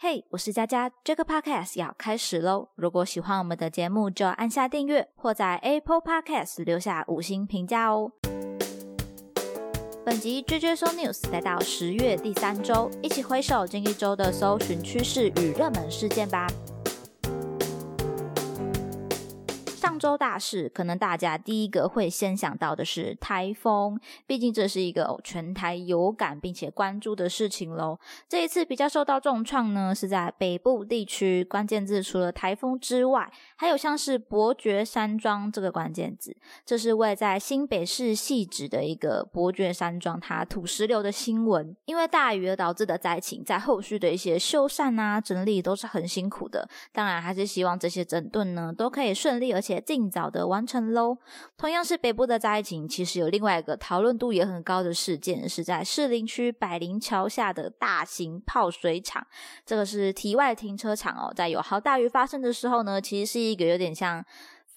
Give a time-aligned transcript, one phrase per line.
[0.00, 2.68] 嘿，我是佳佳，这个 podcast 要开始喽！
[2.76, 8.12] 如果喜欢我们的节目，就按下订阅或在 Apple Podcast 留下五星评价哦。
[10.06, 16.46] 本集 JJ So News 来到十月第三周，一起回首近一周的搜寻趋势与热门事件吧。
[19.98, 23.98] 上周大事，可能大家第一个会先想到的是台风，
[24.28, 27.98] 毕竟这是一个全台有感并且关注的事情喽。
[28.28, 36.36] 这一次比较受到重创呢，是在北部地区，关键字除了台风之外，还有像是伯爵山庄这个关键字。
[36.64, 41.74] 这是位在新北市汐止的一个伯爵山庄，它土石流的新闻。
[41.86, 46.68] 因为大雨而导致的灾情，在后续的一些修缮啊、整理都是很辛苦的。
[46.92, 49.82] 当然，还是希望这些整顿呢都可以顺利而且。
[49.88, 51.16] 尽早的完成喽。
[51.56, 59.26] 同样是北部的灾情，其实有另外一个讨论度也很高的事件，是在士林区百灵桥下的大型泡水厂。
[59.64, 64.22] 这个是体外停车场哦，在有好大雨发生的时候呢，其实是一个有点像。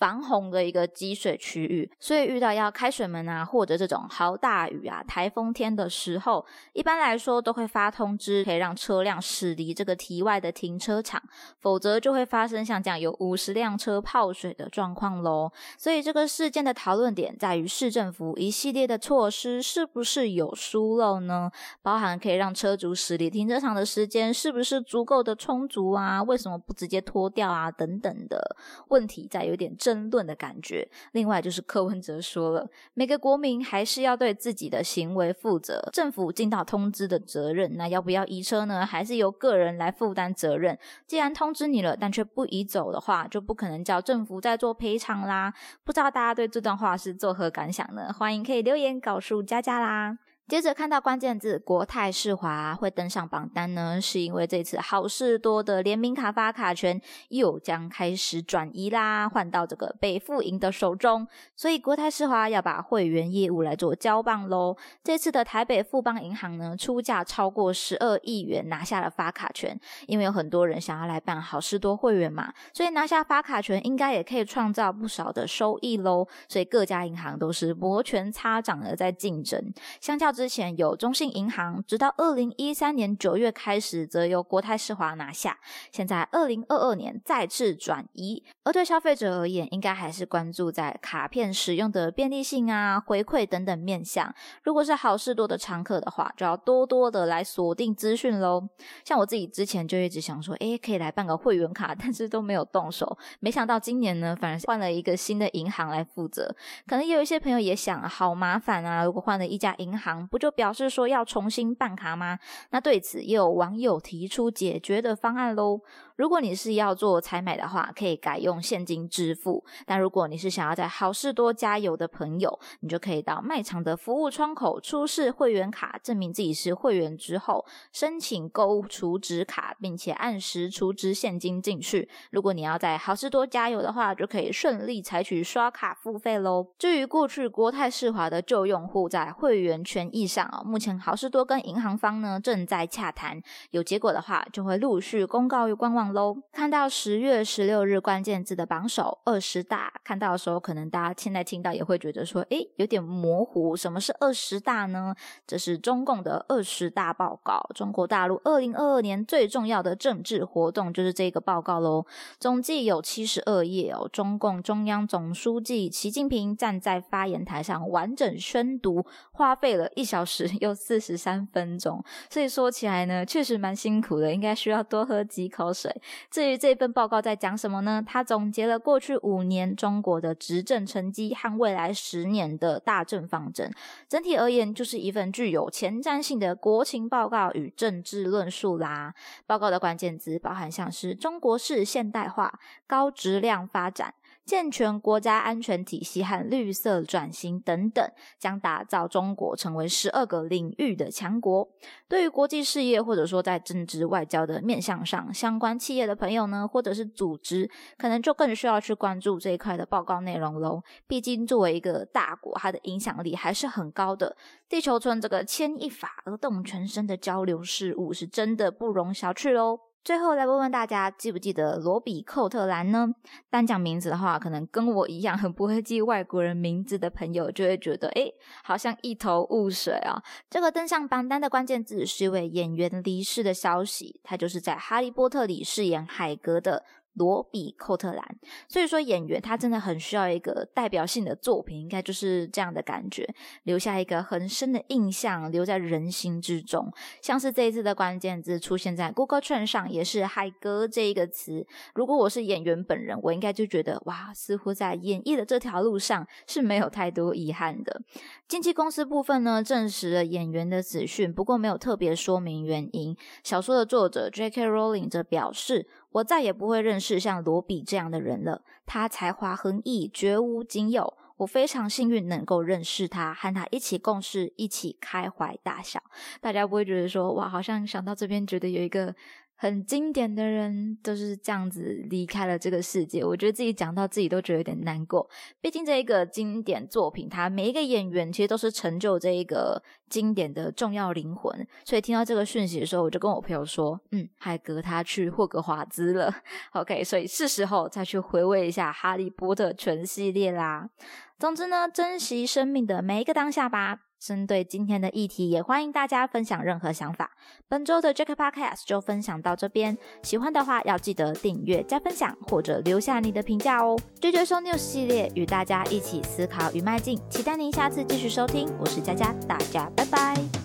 [0.02, 11.22] 防洪的一个积水区域，所以遇到要开水门啊，或者这种豪大雨啊、台风天的时候，一般来说都会发通知，可以让车辆驶离这个体外的停车场，
[11.60, 15.52] 否则就会发生像这样有五十辆车泡水的状况喽。
[15.78, 21.52] 所以这个事件的讨论点在于市政府一系列的措施是不是有疏漏呢？
[21.84, 26.24] 包含可以让车主驶离停车场的时间是不是足够的充足啊？
[26.24, 27.70] 为什么不直接脱掉啊？
[27.70, 28.58] 等等的
[28.88, 29.91] 问题，在有点正。
[29.92, 30.88] 争论的感觉。
[31.12, 37.76] 另外就是柯文哲说了，每个国民还是要对自己的行为负责，政府尽到通知的责任。
[37.76, 38.86] 那要不要移车呢？
[38.86, 40.80] 还是由个人来负担责任？
[41.06, 45.54] 既然通知你了，但却不移走的话，就不可能叫政府再做赔偿啦。
[45.84, 48.14] 不知道大家对这段话是作何感想呢？
[48.14, 50.18] 欢迎可以留言告诉佳佳啦。
[50.52, 64.76] 接着看到关键字国泰世华会登上榜单呢，是因为这次好事多的联名卡发卡权又将开始转移啦，换到这个北富银的手中，所以国泰世华要把会员业务来做交棒喽。
[65.02, 76.28] 这次的台北富邦银行呢，出价超过十二亿元拿下了发卡权，因为有很多人想要来办好事多会员嘛，所以拿下发卡权应该也可以创造不少的收益喽。
[76.50, 80.41] 所以各家银行都是摩拳擦掌的在竞争，相较之。
[80.42, 85.60] 之前有中信银行，直到二零一三年九月开始，则由国泰世华拿下。
[85.92, 94.34] 现在二零二二年再次转移，而对消费者而言，应该还是关注在卡片使用的便利性啊、回馈等等面向。
[94.64, 98.68] 如果是好事多的常客的话，就要多多的来锁定资讯喽。
[99.06, 103.16] 像我自己之前就一直想说，诶，可以来办个会员卡，但是都没有动手。
[103.40, 106.56] 没想到今年呢，反而换了一个新的银行来负责。
[106.88, 109.04] 可能有一些朋友也想，好麻烦啊！
[109.06, 110.28] 如果换了一家银行。
[110.32, 112.40] 不就表示说要重新办卡吗？
[112.70, 115.82] 那对此也有网友提出解决的方案喽。
[116.16, 132.08] 如果你是要做采买的话，可以改用现金支付；但如果你是想要在好事多加油的朋友，你就可以到卖场的服务窗口出示会员卡，证明自己是会员之后，申请购物储值卡，并且按时储值现金进去。
[132.30, 136.68] 如果你要在好事多加油的话，就可以顺利采取刷卡付费喽。
[136.78, 143.42] 至于过去国泰世华的旧用户在会员权益上啊，目前好事多跟银行方呢正在洽谈，
[143.72, 146.12] 有结果的话就会陆续公告于官网。
[146.12, 153.76] 喽，看到十月十六日关键字的榜首二十大，看到的时候，可能大家现在听到也会觉得说，诶，有点模糊。
[153.78, 155.16] 什么是二十大呢？
[155.48, 162.06] 这是中共的二十大报告，中国大陆二零二二年最重要的政治活动就是这个报告喽。
[162.40, 164.10] 总计有七十二页哦。
[164.12, 172.04] 中共中央总书记习近平站在发言台上完整宣读，花费了一小时又四十三分钟。
[172.28, 175.96] 所以说起来呢，确实蛮辛苦的，应该需要多喝几口水。
[176.32, 178.04] 至于这份报告在讲什么呢？
[178.06, 183.72] 它总结了过去五年中国的执政成绩和未来十年的大政方针。
[184.10, 189.14] 整体而言，就是一份具有前瞻性的国情报告与政治论述啦。
[189.46, 194.16] 报告的关键字包含像是中国式现代化、高质量发展。
[194.46, 198.06] 健全国家安全体系和绿色转型等等，
[198.40, 201.70] 将打造中国成为十二个领域的强国。
[202.10, 210.82] 对于国际事业或者说在政治外交的面向上，相关企业的朋友呢，或者是组织，可能就更需要去关注这一块的报告内容喽。
[211.08, 214.36] 毕竟作为一个大国，它的影响力还是很高的。
[214.68, 219.91] 地球村这个牵一发而动全身的交流事务，是真的不容小觑喽。
[220.04, 223.14] 最后来问问大家，记不记得罗比·寇特兰呢？
[223.52, 228.32] 单讲名字的话，可能跟我一样很不会记外国人名字的朋友，就会觉得，哎，
[228.64, 230.24] 好像一头雾水啊。
[230.50, 236.84] 这个登上榜单的关键字是一位演员离世的消息，他就是在《哈利波特》里饰演海格的。
[237.14, 238.38] 罗比·寇特兰，
[238.68, 243.28] 所以说演员他真的很需要一个代表性的作品，应该就是这样的感觉，
[243.64, 246.92] 留下一个很深的印象，留在人心之中。
[247.22, 251.66] 像是这一次的关键字出现在 Google Trend 上，也是“海哥”这一个词。
[251.94, 258.02] 如果我是演员本人，我应该就觉得哇，似乎在演绎的这条路上是没有太多遗憾的。
[258.48, 263.16] 经纪公司部分呢，证实了演员的死讯，不过没有特别说明原因。
[263.44, 264.68] 小说的作者 J.K.
[264.68, 265.88] Rowling 则表示。
[266.12, 268.64] 我再也不会认识像罗比这样的人了。
[268.86, 271.18] 他才华横溢，绝无仅有。
[271.38, 276.02] 我非常幸运能够认识他，和他一起共事，一起开怀大笑。
[276.40, 279.16] 大家不会觉得说，哇，好像想到这边，觉得有一个。
[279.62, 285.30] 很经典的人都是这样子离开了这个世界，我觉得自己讲到自己都觉得有点难过。
[285.62, 291.56] 毕竟这一个经典作品，它每一个演员其实都是成就这一个经典的重要灵魂。
[291.86, 296.34] 所以听到这个讯息的时候，我就跟我朋友说：“嗯，海格他去霍格华兹了。
[296.74, 300.90] ”OK，所以是时候再去回味一下《哈利波特》全系列啦。
[301.38, 304.00] 总之呢，珍惜生命的每一个当下吧。
[304.22, 307.32] 针对今天的议题，也欢迎大家分享任何想法。
[307.68, 313.98] 本周的 Jack Podcast 就分享到这边，喜欢的话要记得订阅、加分享或者留下你的评价哦。
[314.20, 318.72] 追追收 News 系列与大家一起思考与迈进，期待您下次继续收听。
[318.80, 320.61] 我是佳佳，大家拜拜。